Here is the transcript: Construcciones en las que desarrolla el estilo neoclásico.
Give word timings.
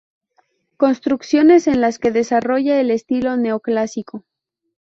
Construcciones 0.77 1.67
en 1.67 1.79
las 1.79 1.99
que 1.99 2.09
desarrolla 2.09 2.81
el 2.81 2.89
estilo 2.89 3.37
neoclásico. 3.37 4.25